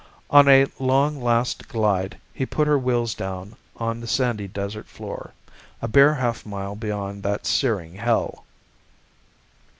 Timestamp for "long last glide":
0.79-2.17